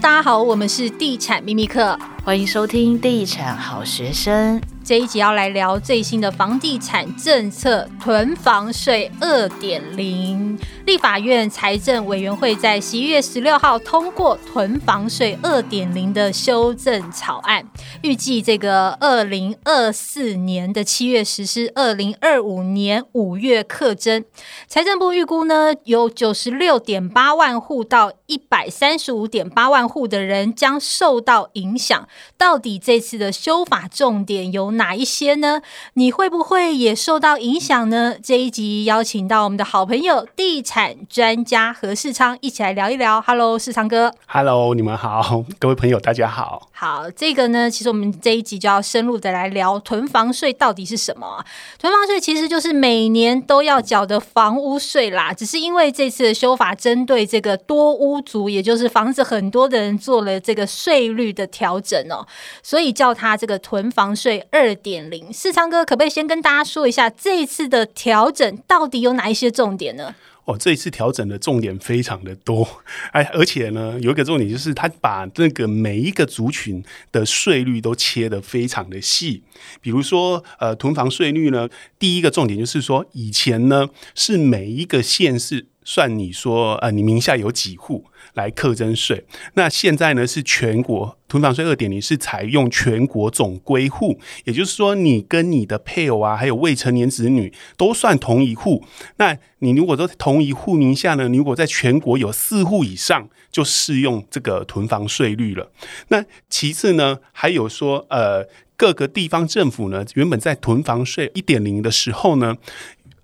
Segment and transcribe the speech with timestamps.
[0.00, 4.60] 大家好，我们是地产秘密课，欢迎收听地产好学生。
[4.84, 10.58] 这一集要来聊最新的房地产政策——囤房税二点零。
[10.84, 17.64] 立法院财政委员会在十一月十六号通过囤房税二点零的修正草案，
[18.02, 24.24] 预计这个二零二四年的七月实施，二零二五年五月课征。
[24.66, 32.08] 财政部预估呢，有九十六点八万户到一百三十五点八万户的人将受到影响。
[32.36, 35.62] 到底这次的修法重点有哪一些呢？
[35.94, 38.16] 你会不会也受到影响呢？
[38.22, 43.20] 这一集邀请到我们的好朋友地产专家何世昌一起来聊一聊。
[43.20, 44.12] Hello，世昌哥。
[44.26, 46.68] Hello，你们好，各位朋友，大家好。
[46.72, 51.44] 好，这个呢，其实我们这一集就要深入的来聊囤房税到底是什么。
[51.78, 62.24] 囤房税其实就是每年都要缴的房屋税啦，只是因为这次的修法针对这个多屋族，也就是房子很多的人做了这个税率的调整哦，
[62.62, 64.60] 所以叫它这个囤房税二。
[64.60, 70.14] 二点零，世昌哥可不可以先跟大家说一下这一次的调整到底有哪一些重点呢？
[70.44, 72.68] 哦，这一次调整的重点非常的多，
[73.12, 79.42] 哎，而且呢，有一个重点就是他把这个每一个族群的税率都切得非常的细。
[79.80, 81.66] 比如说，呃，囤房税率呢，
[81.98, 88.04] 第一个重点就是说，以前呢是每一个县市算你说，呃，你名下有几户。
[88.40, 89.24] 来课征税，
[89.54, 98.82] 那现在呢是全国囤房税二点零是采用全国总归户，也就是说你跟你的配偶啊，还有未成年子女都算同一户。
[99.18, 105.70] 那你如果说同一户名下呢，你如果在全国有四户以上，就适用这个囤房税率了。
[106.08, 112.56] 那其次呢，还有说呃各个地方政府呢，原本在囤房税一点零的时候呢，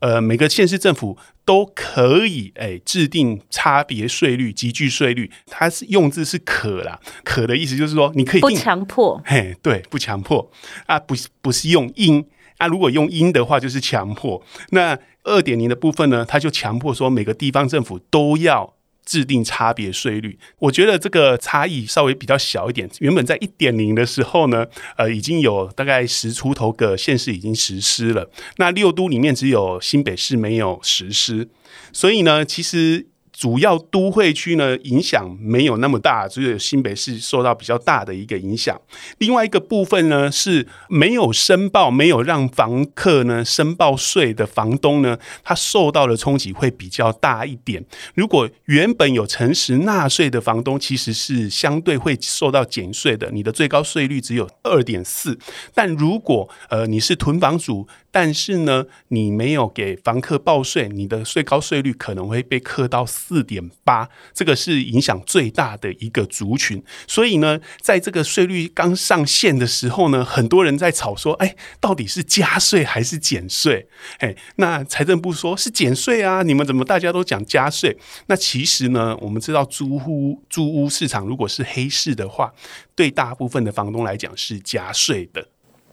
[0.00, 1.18] 呃每个县市政府。
[1.46, 10.50] 都可以诶、欸，制定差别税率、集聚税率，它是用字是可啦，可的意思就是说你可以定不强迫，嘿，对，不强迫
[10.86, 12.26] 啊，不是不是用应
[12.58, 14.42] 啊，如果用应的话就是强迫。
[14.70, 18.74] 那二点零的部分呢，它就强迫说每个地方政府都要。
[19.06, 22.90] 制定差别税率，我觉得这个差异稍微比较小一点。
[22.98, 24.66] 原本在一点零的时候呢，
[24.98, 28.28] 呃，已经有大概十出头个县市已经实施了。
[28.56, 31.48] 那六都里面只有新北市没有实施，
[31.92, 33.06] 所以呢，其实。
[33.36, 38.80] 主要都会区呢，影响没有那么大，只有新北市受到比较大的一个影响。
[39.18, 47.84] 另外一个部分呢，是没有申报、没有让房客呢申报税的房东呢，他受到的冲击会比较大一点。
[48.14, 55.38] 如果原本有诚实纳税的房东，其实是相对会受到减税的，你的最高税率只有二点四。
[55.74, 66.80] 但如果呃你是囤房主，但是呢你没有给房客报税，你的最高税率可能会被克到四点八，这个是影响最大的一个族群。
[67.08, 73.88] 所以呢，在这个税率刚上线的时候呢，很多人在吵说：“哎，到底是加税还是减税？”
[74.18, 77.96] 哎，那财政部说是减税啊，你们怎么大家都讲加税？
[78.26, 82.52] 那其实呢，我们知道租屋租屋市场如果是黑市的话，
[82.94, 85.48] 对大部分的房东来讲是加税的。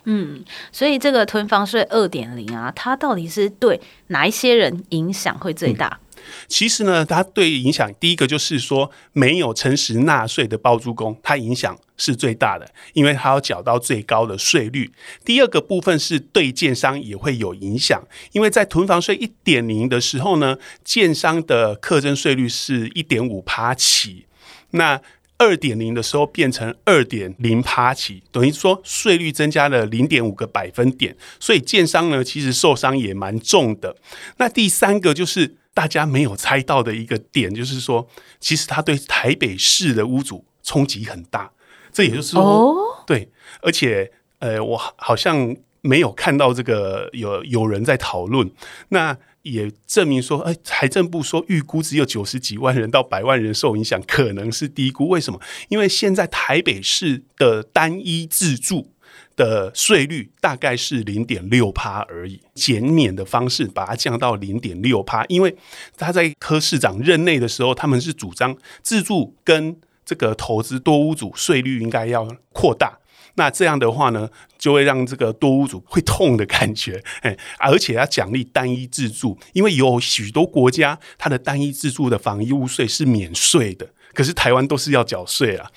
[0.06, 5.98] 嗯，所以这个囤房税二点零啊，它到底是对哪一些人影响会最大？
[6.48, 14.92] 其实呢，它对影响第一个就是说，没有诚实纳税的包租公，它影响是最大的，因为它要缴到最高的税率。
[15.24, 18.02] 第二个部分是对建商也会有影响，
[18.32, 24.26] 因为在囤房税一点零的时候呢，建商的课征税率是一点五趴起，
[24.72, 25.02] 那
[25.38, 33.96] 二点零的时候变成二点零趴起，等于说税率增加了零点五个百分点，所以建商呢其实受伤也蛮重的。
[34.38, 35.56] 那第三个就是。
[35.74, 38.08] 大家没有猜到的一个点，就是说，
[38.40, 41.52] 其实它对台北市的屋主冲击很大。
[41.92, 43.30] 这也就是说，哦、对，
[43.62, 48.50] 而且呃，我好像没有看到这个有有人在讨论。
[48.90, 55.10] 那也证明说，哎，财政部说预估只有九十几万人到百万人受影响，可能是低估。
[55.10, 55.40] 为什么？
[55.70, 58.93] 因为现在台北市的单一自住。
[59.36, 65.56] 的税率大概是零点六趴而已，减免的方式把它降到零点六趴，因为
[65.98, 69.76] 他在柯市长任内的时候，他们是主张自住跟
[70.06, 73.00] 这个投资多屋主税率应该要扩大，
[73.36, 83.90] 那这样的话呢，就会让这个多屋主会痛的感觉， 哎，而且要奖励单一自住，因为有许多国家它的单一自住的房屋税是免税的。
[84.14, 85.70] 可是台湾都是要缴税啊，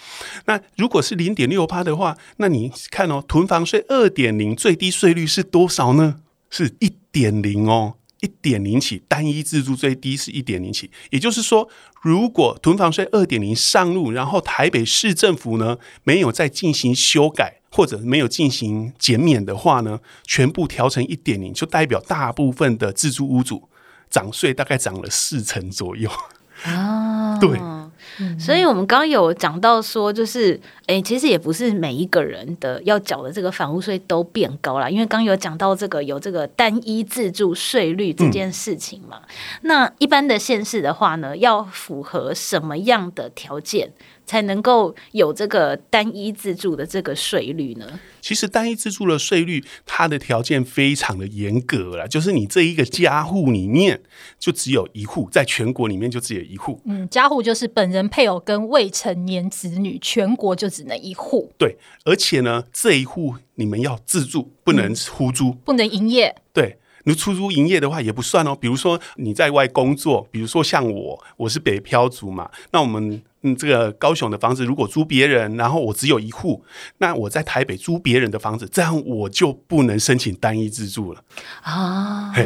[0.44, 6.17] 那如果是零点六趴的话，那你看哦，囤房税二点零最低税率是多少呢？
[6.49, 10.91] 是一点零哦，一点零起，单一自住最低是一点零起。
[11.11, 11.69] 也就是说，
[12.03, 23.69] 如果囤房税二点零上路，然后台北市政府呢没有再进行修改或者没有进行减免的话呢，全部调成一点零，就代表大部分的自住屋主
[24.09, 26.09] 涨税大概涨了四成左右。
[26.62, 27.59] 啊， 对。
[28.38, 39.20] 所以，我们刚有讲到说，就是，哎，其实也不是每一个人的要缴的这个房屋税都变高了，因为刚有讲到这个有这个单一自住税率这件事情嘛。
[39.62, 43.92] 那一般的县市的话呢，要符合什么样的条件？
[44.26, 48.00] 才能够有这个单一自住的这个税率呢？
[48.20, 54.02] 其实单一自住的税率，它的条件非常的严格了，就是你这一个家户里面
[54.38, 56.81] 就只有一户，在全国里面就只有一户。
[56.84, 61.52] 嗯，家户就是本人、配偶跟未成年子女，全国就只能一户。
[61.56, 66.34] 对，而且呢，这一户你们要自住，不能出租，嗯、不能营业。
[66.52, 66.78] 对。
[67.08, 76.64] 你出租营业的话也不算哦，比如说你在外工作，比如说像我，我是北漂族嘛，那我们嗯这个高雄的房子如果租别人，然后我只有一户，
[76.98, 81.22] 那我在台北租别人的房子，这样我就不能申请单一自住了
[81.62, 82.32] 啊。
[82.32, 82.44] 嘿，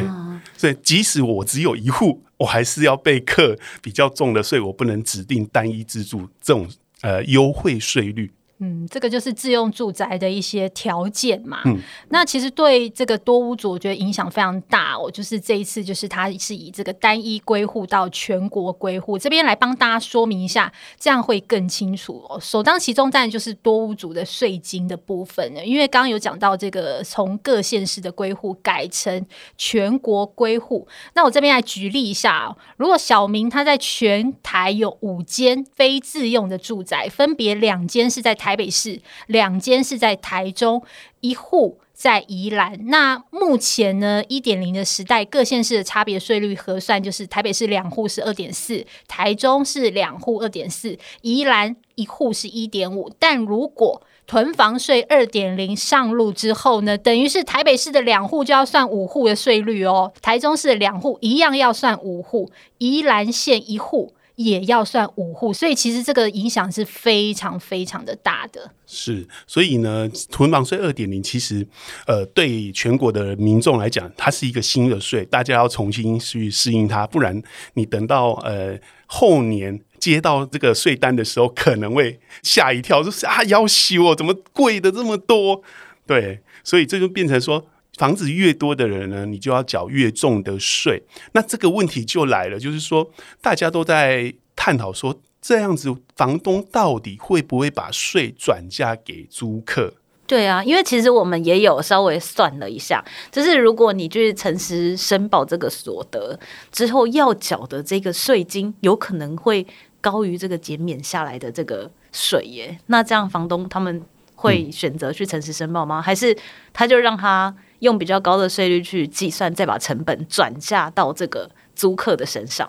[0.55, 6.69] 所以即使我只有一户，我还是要被课比较重的税，我不能指定单一自住这种
[7.01, 8.31] 呃优惠税率。
[8.63, 11.61] 嗯，这个就是自用住宅的一些条件嘛。
[11.65, 11.79] 嗯，
[12.09, 15.09] 那其实对这个多屋主，我觉得影响非常大哦。
[15.09, 22.39] 就是这一次，就是它是以这个单一归户到全国归户，这边来帮大家说明一下，这样会更清楚哦。
[22.39, 29.25] 首当其冲，当然就是多屋主的税金的部分了，因为刚刚有讲到这个从各县市的归户改成
[29.57, 30.87] 全国归户。
[31.15, 38.50] 那我这边来举例一下哦，如果小明他在全台有五间非自用的住宅，分别两间是在台。
[38.51, 40.83] 台北市两间是在台中，
[41.21, 42.77] 一户在宜兰。
[42.87, 53.09] 那目前呢，一点零的时代，各县市的差别税率核算就是台北市两户是二点四，台中是两户二点四，宜兰一户是一点五。
[53.17, 64.13] 但如果囤房税二点零上路之后呢，等于是台北市的两户就要算五户的税率哦，台中市的两户一样要算五户，宜兰县一户。
[64.35, 68.71] 也要算五户，所以其实这个影响是非常非常的大的。
[68.85, 71.67] 是，所以呢，囤房税二点零其实，
[72.07, 77.41] 呃，对全国的民众来讲，它是一个新的税，大家要重新去适应它，不然
[77.73, 85.61] 你等到呃后年接到这个税单的时候，可能会吓一跳，就是啊，要修哦，怎么贵的这么多？
[86.05, 87.65] 对，所以这就变成说。
[88.01, 91.03] 房子越多的人呢，你就要缴越重的税。
[91.33, 93.11] 那这个问题就来了，就是说
[93.41, 99.93] 大家都在探讨说，这样子房东到底会不会把税转嫁给租客？
[100.25, 106.39] 对啊，因为其实我们也有稍微算了一下，就是如果你就是诚实申报这个所得
[106.71, 109.63] 之后要缴的这个税金，有可能会
[110.01, 112.79] 高于这个减免下来的这个税耶。
[112.87, 114.01] 那这样房东他们
[114.33, 115.99] 会选择去诚实申报吗？
[115.99, 116.35] 嗯、还是
[116.73, 117.55] 他就让他？
[117.81, 122.67] 用比较高的税率去计算，再把成本转嫁到这个租客的身上。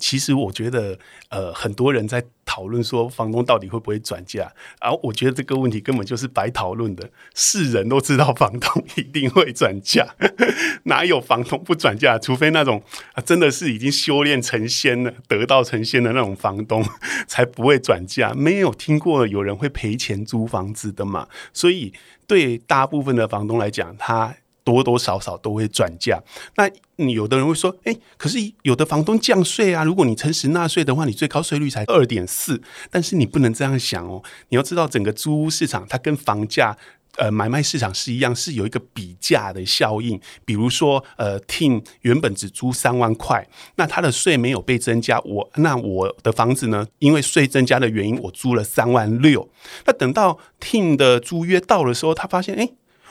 [0.00, 0.96] 其实我觉得，
[1.28, 7.10] 呃，很多人在讨论说房东到底会不会转嫁，而我觉得这个问题根本就是白讨论的。
[7.34, 10.14] 是人都知道房东一定会转嫁，
[10.86, 12.16] 哪有房东不转嫁？
[12.16, 12.80] 除非那种
[13.14, 16.84] 啊，真的是已经修炼成仙了、得道成仙的那种房东，
[17.26, 18.32] 才不会转嫁。
[18.34, 21.26] 没有听过有人会赔钱租房子的嘛？
[21.52, 21.92] 所以
[22.28, 24.36] 对大部分的房东来讲，他。
[24.68, 26.22] 多多少少都会转嫁。
[26.56, 29.82] 那你有的人会说，哎，可是有的房东降税啊。
[29.82, 32.60] 如果你诚实纳税的话，你最高税率才二点四。
[32.90, 34.22] 但是你不能这样想哦。
[34.50, 36.76] 你要知道，整个租屋市场它跟房价、
[37.16, 40.20] 呃买卖市场是一样，是有一个比价的效应。
[40.44, 49.48] 比如说，呃，T 原本只租三万块，那他的税没有被增加，我那我的房子呢，因为税增加的原因，我租了三万六。
[49.86, 52.68] 那等到 T 的租约到的时候，他发现，哎，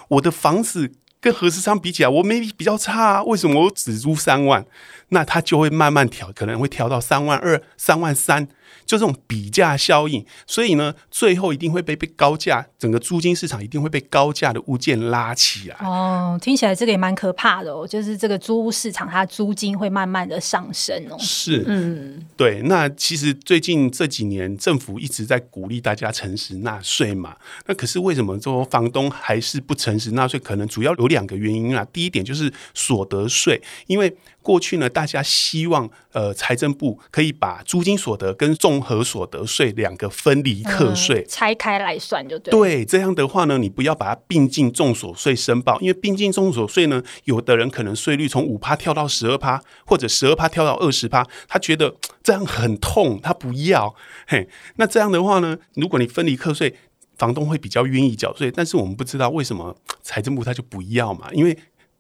[0.10, 0.92] 我的房子。
[1.28, 4.66] 跟合资商比起来，我没比较差啊，为什么我只租三万？
[5.10, 8.48] 那他就会慢慢调，可能会调到三万二、三万三。
[8.88, 15.76] 就这种比价效应，所以呢，最后一定会被被高价，整个租金市场一定会被高价的物件拉起来。
[15.82, 21.18] 哦，听起来这个也蛮可怕的哦，就是这个租屋市场它租金会慢慢的上升哦。
[21.20, 22.62] 是，嗯，对。
[22.64, 30.40] 那其实最近这几年政府一直在鼓励大家诚实纳税嘛，那可是为什么说房东还是不诚实纳税？
[30.40, 31.86] 可能主要有两个原因啊。
[31.92, 34.16] 第一点就是所得税，因为
[34.48, 42.50] 过去呢，大家希望呃财政部可以把租金所得跟综合所得税两个分离课税，嗯，拆开来算就对。
[42.52, 53.94] 对，这样的话呢，你不要把它并进重所税申报，因为并进重所税呢，有的人可能税率从五趴跳到十二趴，或者十二趴跳到二十趴，他觉得这样很痛，他不要。
[54.28, 56.74] 嘿，那这样的话呢，如果你分离课税，
[57.18, 61.58] 房东会比较愿意缴税，但是我们不知道为什么财政部他就不要嘛，因为。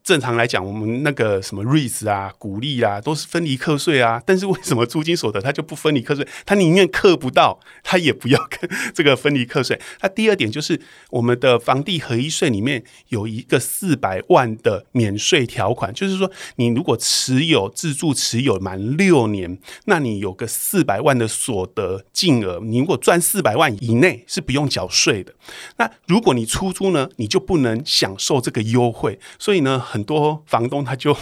[0.07, 4.23] 正常来讲，我们那个什么 REITs 啊、股利啊，都是分离课税啊。
[4.25, 6.25] 但是为什么租金所得他就不分离课税？
[6.45, 9.77] 他宁愿课不到，他也不要跟这个分离课税。
[9.99, 25.33] 那第二点就是，我们的房地合一税里面有一个四百万的免税条款，就是说，你如果持有自住持有满六年，那你有个四百万的所得净额，你如果赚四百万以内是不用缴税的。
[25.75, 29.19] 那如果你出租呢，你就不能享受这个优惠。
[29.37, 31.15] 所以呢，很多房东他就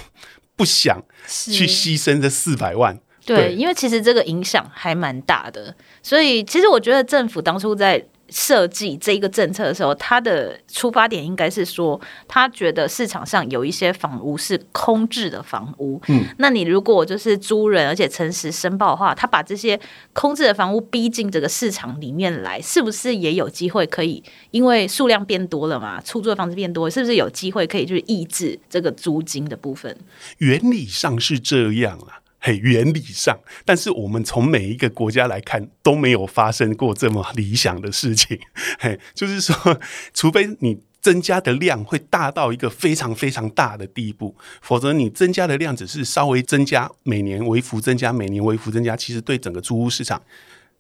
[0.56, 8.06] 不想去牺牲这四百万，对，因为其实这个影响还蛮大的，所以其实我觉得政府当初在。
[8.30, 16.02] 设计这一个政策的时候，他的出发点应该是说，他觉得市场上有一些房屋是空置的房屋。
[16.08, 19.80] 嗯，那你如果就是租人，而且诚实申报的话，他把这些
[20.14, 24.24] 空置的房屋逼进这个市场里面来，是不是也有机会可以？
[24.52, 29.96] 因为数量变多了嘛，出租的房子变多，是不是有机会可以就是抑制这个租金的部分？
[30.40, 32.25] 原理上是这样啊。
[32.46, 33.36] 嘿，原理上，
[33.66, 38.40] 但是我们从每一个国家来看，都没有发生过这么理想的事情。
[38.78, 39.80] 嘿，就是说，
[40.14, 50.22] 除非你增加的量会大到一个非常非常大的地步，否则你增加的量只是稍微增加，每年微幅增加，每年微幅增加，其实对整个租屋市场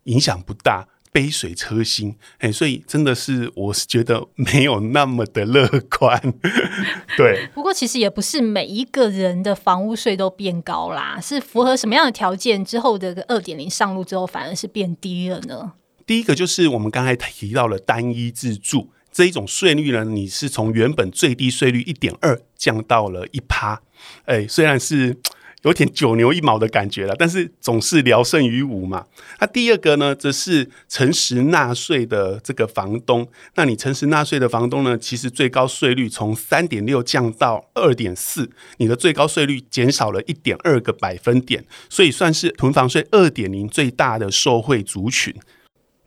[0.03, 0.87] 影响不大。
[1.15, 6.21] 杯水车薪，哎，所以真的是，我是觉得没有那么的乐观。
[7.15, 15.71] 对，不过其实也不是每一个人的房屋税都变高啦，是符合什么样的条件之后的二点零上路之后，反而是变低了呢？
[16.05, 23.81] 第一个就是我们刚才提到了单一自住这一种税率呢，你是从原本最低税率一点二降到了一趴，
[24.25, 25.17] 哎，虽然是。
[25.65, 29.05] 有点九牛一毛的感觉了，但是总是聊胜于无嘛。
[29.39, 33.27] 那第二个呢，则是诚实纳税的这个房东。
[33.55, 45.33] 那你诚实纳税的房东呢，其实最高税率从三点六降到二点四，你的最高税率减少了一点二个百分点，所以算是囤房税二点零最大的受惠族群。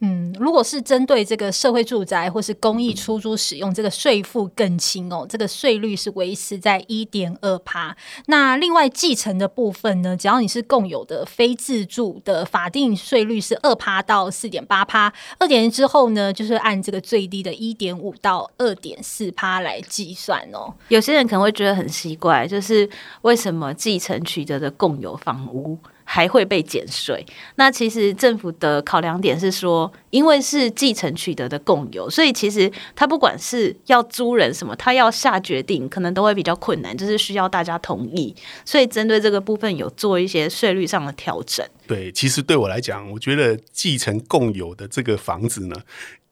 [0.01, 7.97] 嗯，如果是针对这个社会住宅或是公益出租使用，这个税负更轻哦，这个税率是维持在一点二趴。
[8.27, 20.73] 那另外继承的部分呢，只要你是共有的非自住的，法定税率是二趴到四点八趴，二点之后呢，就是按这个最低的一点五到二点四趴来计算哦。
[20.89, 22.89] 有些人可能会觉得很奇怪，就是
[23.23, 25.77] 为什么继承取得的共有房屋，
[26.11, 27.23] 还会被减税。
[27.57, 38.35] 那其实政府的考量点是说，因为是继承取得的共有，所以其实他不管是要租人什么，他要下决定可能都会比较困难，就是需要大家同意。
[38.65, 41.67] 所以针对这个部分有做一些税率上的调整。
[41.87, 45.77] 对，其实对我来讲，我觉得继承共有的这个房子呢。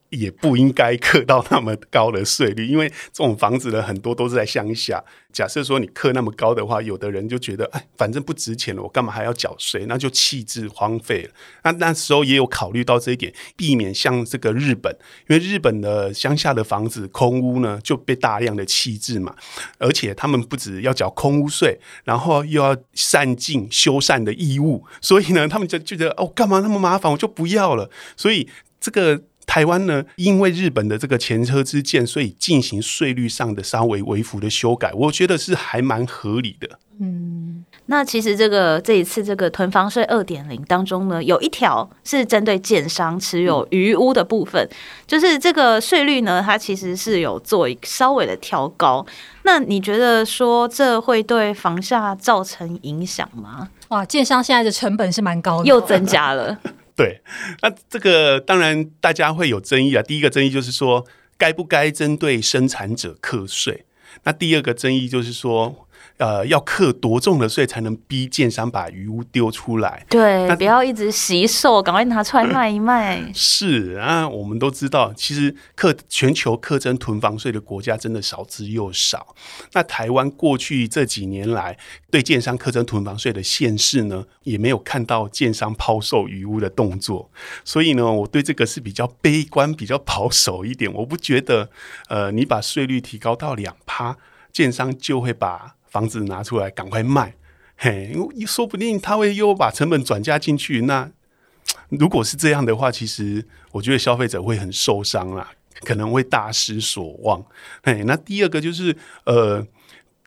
[0.09, 5.03] 也不应该课到那么高的税率，因为这种房子呢，很多都是在乡下。
[5.33, 9.85] 假设说你课那么高的话，有的人就觉得，哎，反正不值钱了，我干嘛还要缴税？
[9.87, 11.29] 那就弃置荒废了。
[11.63, 14.91] 那那时候也有考虑到这一点，避免像这个日本，
[15.27, 19.35] 因为日本的乡下的房子空屋呢就被大量的弃置嘛，
[19.77, 27.91] 而且他们不止要缴空屋税，然后又要善尽修缮的义务，所以呢，他们就觉得哦，干嘛那么麻烦，我就不要了。
[28.15, 28.49] 所以
[28.79, 29.21] 这个。
[29.47, 36.77] 台湾呢，因为日本的这个前车之鉴，所以进行税率上的稍微微幅的修改，我觉得是还蛮合理的。
[36.99, 44.75] 嗯，那其实这个这一次这个囤房税二点零当中呢，有一条是针对建商持有余屋的部分，嗯、
[45.07, 49.05] 就是这个税率呢，它其实是有做稍微的调高。
[49.43, 53.69] 那你觉得说这会对房价造成影响吗？
[53.89, 56.59] 哇，建商现在的成本是蛮高的，又增加了。
[56.99, 57.21] 对，
[57.61, 60.01] 那这个当然大家会有争议啊。
[60.01, 61.05] 第一个争议就是说，
[61.37, 63.85] 该不该针对生产者课税？
[64.23, 65.86] 那第二个争议就是说。
[66.17, 70.05] 呃，要克多重的税才能逼建商把余屋丢出来？
[70.09, 73.21] 对，那不要一直惜售，赶快拿出来卖一卖。
[73.35, 79.35] 是啊，我们都知道，其实课全球课征囤房税的国家真的少之又少。
[79.73, 81.77] 那台湾过去这几年来
[82.09, 87.29] 对建商课征囤房税的限制呢，也没有看到建商抛售余屋的动作。
[87.63, 90.91] 所以呢，我对这个是比较悲观、比较保守一点。
[90.91, 91.69] 我不觉得，
[92.09, 94.17] 呃，你把税率提高到两趴，
[94.51, 97.33] 建商就会把房子拿出来赶快卖，
[97.75, 100.81] 嘿，说不定他会又把成本转嫁进去。
[100.81, 101.09] 那
[101.89, 105.51] 如果是这样的话，其实我觉得消费者会很受伤啦，
[105.81, 107.43] 可能会大失所望。
[107.83, 109.65] 嘿，那第二个就是呃。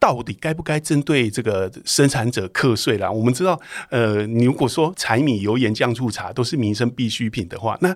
[0.01, 3.11] 到底该不该针对这个生产者课税啦？
[3.11, 3.61] 我们知道，
[3.91, 7.95] 呃，你如果说柴米油盐酱醋茶都是民生必需品的话，那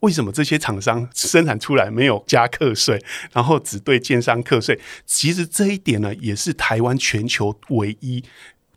[0.00, 3.02] 为什么这些厂商生产出来没有加课税，
[3.32, 4.78] 然后只对建商课税？
[5.06, 8.24] 其实这一点呢，也是台湾全球唯一。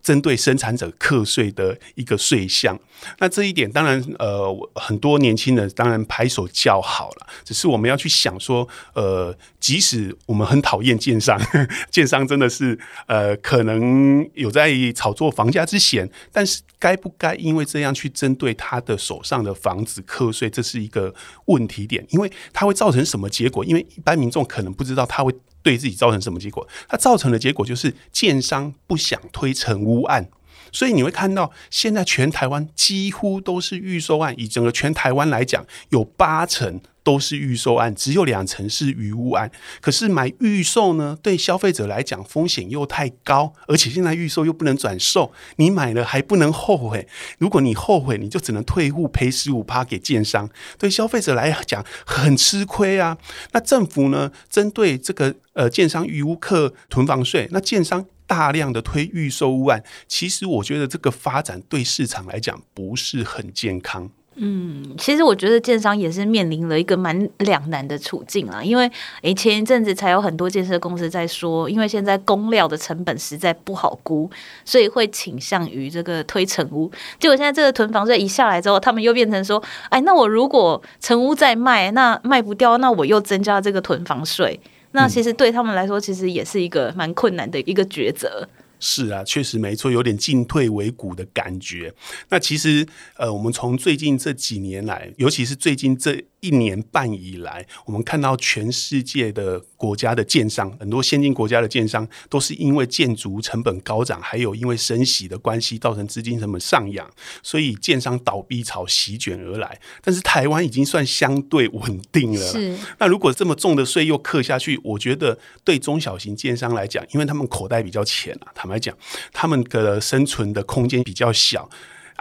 [0.04, 2.78] 针对生产者课税的一个税项，
[3.20, 7.28] 那这一点当然，呃，很多年轻人当然拍手叫好了。
[7.46, 11.40] 只是我们要去想说，呃，即使我们很讨厌建商，
[11.90, 23.64] 建商真的是呃，可能有在炒作房价之嫌，但是该不该因为这样去针对他的手上的房子课税，这是一个问题点，因为它会造成什么结果？
[23.64, 25.34] 因为一般民众可能不知道他会。
[25.64, 26.68] 对自己造成什么结果？
[26.88, 30.30] 它造成的结果就是建商不想推成污案，
[30.74, 34.34] 所以你会看到现在全台湾几乎都是预售案。
[34.38, 36.82] 以整个全台湾来讲，有八成。
[37.06, 39.52] 都是预售案，只有两成是余屋案。
[39.82, 47.06] 可是买预售呢，对消费者来讲风险又太高，而且现在预售又不能转售，你买了还不能后悔。
[47.40, 50.50] 如果你后悔，你就只能退户赔十五趴给建商，
[50.80, 53.18] 对消费者来讲很吃亏啊。
[53.52, 64.10] 那政府呢，针对这个呃建商余屋客囤房税，那建商大量的推预售屋案，其实我觉得这个发展对市场来讲不是很健康。
[64.36, 74.28] 嗯，其实我觉得建商也是面临了一个蛮两难的处境啊，因为诶前一阵子才有很多建设公司在说，因为现在工料的成本实在不好估，
[74.66, 76.92] 所以会倾向于这个推成屋。
[77.20, 84.60] 结果现在这个囤房税一下来之后，他们又变成说，哎，那我如果成屋再卖，那卖不掉，那我又增加这个囤房税，
[84.94, 88.48] 那其实对他们来说，其实也是一个蛮困难的一个抉择。
[88.80, 91.94] 是啊，确实没错，有点进退维谷的感觉。
[92.30, 96.24] 那其实，呃，我们从最近这几年来，尤其是最近这。
[96.44, 107.10] 一年半以来，我们看到全世界的国家的建商，很多先进国家的建商都是因为建筑成本高涨，还有因为升息的关系，造成资金成本上扬，
[107.42, 109.80] 所以建商倒闭潮席卷而来。
[110.02, 112.52] 但是台湾已经算相对稳定了。
[112.52, 112.78] 是。
[113.00, 118.94] 那如果这么重的税又刻下去，我觉得对中小型建商来讲，因为他们口袋比较浅啊，坦白讲，
[119.32, 121.70] 他们的生存的空间比较小。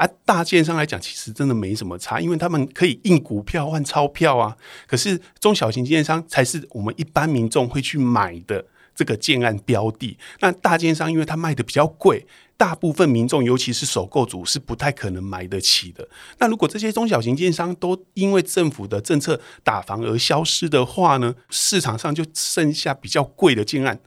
[0.03, 4.57] 啊，大建商来讲，其实真的没什么差，因为他们可以印股票换钞票啊。
[4.88, 8.65] 可是中小型建商才是我们一般民众会去买的
[8.97, 10.19] 这个建案标的。
[10.41, 12.27] 那大建商，因为他卖的比较贵。
[12.62, 16.09] 大部分民众，尤其是首购族，是不太可能买得起的。
[16.38, 21.35] 那如果这些中小型建商都因为政府的政策打房而消失的话呢？
[21.51, 23.98] 市场上就剩下比较贵的建案。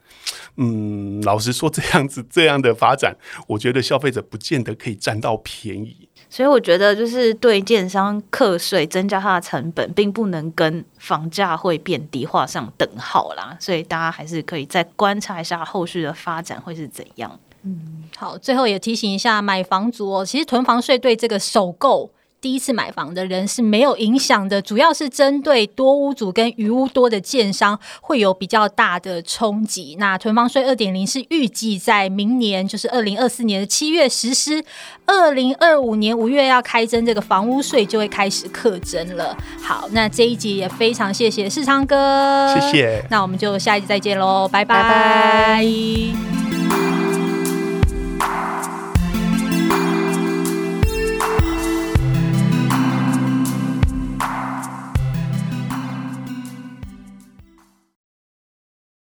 [0.56, 3.14] 嗯，老实说，这样子这样的发展，
[3.46, 6.08] 我觉得消费者不见得可以占到便宜。
[6.30, 13.54] 所以我觉得，就是对建商课税增加它的成本，并不能跟房价会变低画上等号啦。
[13.60, 17.38] 所以大家还是可以再观察一下后续的发展会是怎样。
[17.66, 22.10] 嗯，好，最后也提醒一下买房族哦，其实囤房税对这个首购。
[22.38, 29.96] 第一次买房的人是没有影响的，主要是针对多屋主跟余屋多的建商会有比较大的冲击。
[29.98, 34.62] 那囤房税二点零是预计在明年，就是二零二四年的七月实施，
[35.06, 39.36] 二零二五年五月要开征这个房屋税就会开始课征了。
[39.60, 43.04] 好，那这一集也非常谢谢世昌哥，谢谢。
[43.10, 44.82] 那我们就下一集再见喽，拜拜。
[44.82, 47.05] 拜拜。